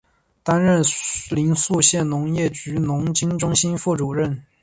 [0.41, 0.81] 担任
[1.29, 4.41] 临沭县农业局农经中心副主任。